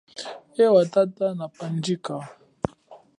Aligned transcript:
Ewa 0.63 0.81
tata 0.93 1.27
na 1.37 1.45
pandjika. 1.55 2.15